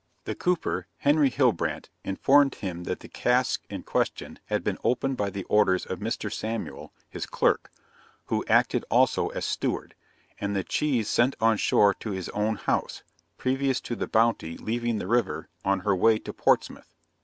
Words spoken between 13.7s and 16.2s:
to the Bounty leaving the river on her way